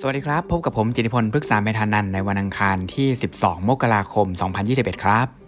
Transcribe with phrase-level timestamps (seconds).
[0.00, 3.08] สวัสดีครับ พบกับผมจิติพลพฤกษาเมธานันในวันอังคารที่
[3.38, 4.26] 12 มกราคม
[4.66, 5.47] 2021 ครับ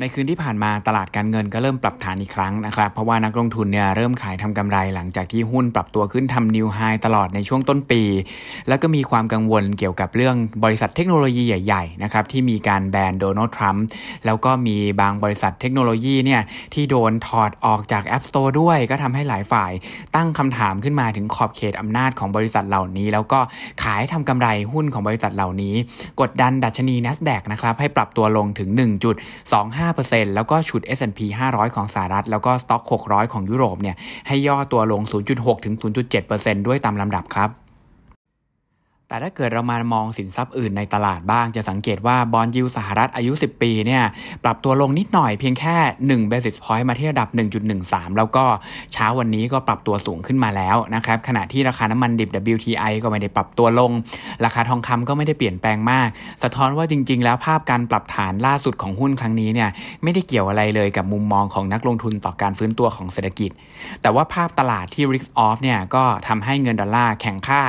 [0.00, 8.02] ในคืนที่ผ่านมาตลาดการเงินก็เริ่มปรับฐานอีกครั้งนะครับ เพราะว่านักลงทุนเนี่ยเริ่มขายทำกำไรหลังจากที่หุ้นปรับตัวขึ้นทำนิวไฮตลอดในช่วงต้นปี
[8.68, 13.84] แล้วก็มีความกังวลเกี่ยวกับเรื่องบริษัทเทคโนโลยีใหญ่ๆนะครับที่มีการแบนโดนัลด์ทรัมป์
[14.26, 16.42] แล้วก็มีบางบริษัทเทคโนโลยีเนี่ย
[16.74, 19.72] ที่โดนถอดออกจาก App Store ด้วย ก็ทำให้หลายฝ่าย
[20.16, 23.40] ตั้งคำถามขึ้นมาถึงขอบเขตอำนาจของบริษัทเหล่านี้ แล้วก็
[23.82, 25.74] ขายทำกำไรหุ้นของบริษัทเหล่านี้
[26.20, 29.81] กดดันดัชนี NASDAQ นะครับให้ปรับตัวลงถึง 1.25
[30.34, 31.20] แล้วก็ชุด S&P
[31.52, 33.96] 500 ของสหรัฐ แล้วก็สต็อก600 ของยุโรปเนี่ย
[34.28, 35.02] ให้ย่อตัวลง
[35.34, 35.74] 0.6 ถึง
[36.20, 37.61] 0.7%ด้วยตามลำดับครับ
[39.12, 44.02] แต่ถ้าเกิดเรามามองสินทรัพย์อื่นในตลาดบ้าง จะสังเกตว่าบอลยูสหรัฐอายุ 10 ปีเนี่ย
[44.44, 45.76] ปรับตัวลงนิดหน่อยเพียงแค่
[46.22, 47.28] 1 basis point มาที่ระดับ
[47.72, 48.44] 1.13 แล้วก็
[48.92, 53.92] เช้าวันนี้ก็ปรับตัวสูงขึ้นมาแล้วนะครับขณะที่ราคาน้ำมันดิบ WTI ก็ไม่ได้ปรับตัวลง
[54.44, 56.08] ราคาทองคำก็ไม่ได้เปลี่ยนแปลงมาก
[56.42, 59.70] สะท้อนว่าจริง ๆ แล้วภาพการปรับฐานล่าสุดของหุ้นครั้งนี้เนี่ย
[60.02, 63.50] ไม่ได้เกี่ยวอะไรเลยกับมุมมองของนักลงทุนต่อการฟื้นตัวของเศรษฐกิจ
[64.02, 67.62] แต่ว่าภาพตลาดที่ risk off เนี่ยก็ทำให้เงินดอลลาร์แข่งค่า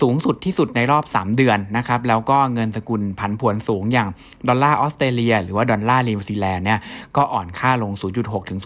[0.00, 4.08] สูงสุดที่สุดในรอบ 3 เดือนนะครับแล้วก็เงินสกุลผันผวนสูงอย่าง
[4.48, 6.80] ดอลลาร์ออสเตรเลีย หรือว่าดอลลาร์นิวซีแลนด์เนี่ย
[7.16, 8.60] ก็อ่อนค่าลง 0.6 ถึง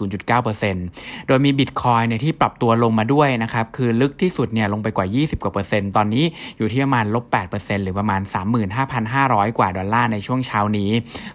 [0.59, 6.25] 0.9%โดยมีบิตคอยน์เนี่ยที่ปรับตัวลงมาด้วยนะครับคือลึกที่สุดเนี่ยลงไปกว่า 20 กว่าเปอร์เซ็นต์ตอนนี้
[6.57, 8.21] อยู่ที่ประมาณลบ8%หรือประมาณ
[8.89, 10.89] 35,500 กว่าดอลลาร์ในช่วงเช้านี้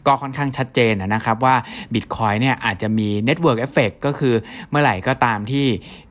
[0.07, 1.55] ก็ค่อนข้างชัดเจนนะครับว่า
[1.95, 4.35] บิตคอยน์เนี่ยอาจจะมี network effect ก็คือ
[4.71, 5.67] เมื่อไหร่ก็ตามที่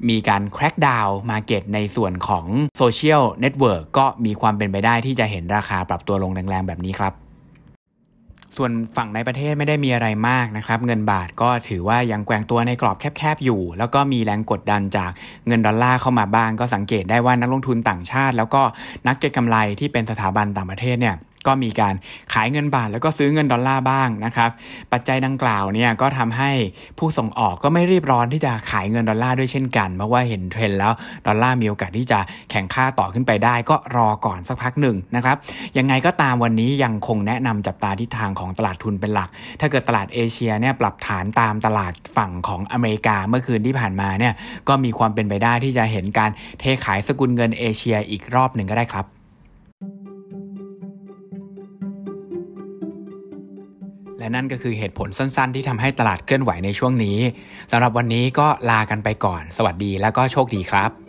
[0.10, 2.46] มีการ crackdown market ในส่วนของ
[2.78, 7.14] social network ก็มีความเป็นไปได้ที่จะเห็นราคาปรับตัวลงแรงๆแบบนี้ครับ
[8.58, 15.12] ส่วนฝั่งในประเทศไม่ได้มีอะไรมากนะครับ เงินบาทก็ถือว่ายังแกว่งตัวในกรอบแคบๆอยู่ แล้วก็มีแรงกดดันจาก
[15.48, 18.62] เงินดอลลาร์เข้ามาบ้าง ก็สังเกตได้ว่านักลงทุนต่างชาติ แล้วก็
[19.08, 21.16] นักเก็งกำไรที่เป็นสถาบันต่างประเทศเนี่ย
[21.48, 21.96] ก็มีการ
[22.34, 24.50] ขายเงินบาทแล้วก็ซื้อเงินดอลลาร์บ้างนะครับ
[24.92, 26.52] ปัจจัยดังกล่าวเนี่ยก็ทำให้
[27.00, 30.94] ผู้ส่งออกก็ไม่รีบร้อนที่จะขายเงินดอลลาร์ด้วยเช่นกัน เพราะว่าเห็นเทรนด์แล้ว
[31.28, 32.20] ดอลลาร์มีโอกาสที่จะ
[32.52, 35.38] แข็งค่าต่อขึ้นไปได้ ก็รอก่อนสักพักหนึ่งนะครับ
[35.78, 39.30] ยังไงก็ตามวันนี้ยังคงแนะนำจับตาทิศทางของตลาดทุนเป็นหลัก
[39.60, 44.34] ถ้าเกิดตลาดเอเชียเนี่ยปรับฐานตามตลาดฝั่งของอเมริกาเมื่อคืนที่ผ่านมาเนี่ย
[44.68, 49.25] ก็มีความเป็นไปได้ที่จะเห็นการเทขายสกุลเงินเอเชียอีกรอบหนึ่งก็ได้ครับ
[54.26, 57.18] และนั่นก็คือเหตุผลสั้นๆ ที่ทำให้ตลาดเคลื่อนไหวในช่วงนี้
[57.72, 61.05] สำหรับวันนี้ก็ลากันไปก่อน สวัสดีแล้วก็โชคดีครับ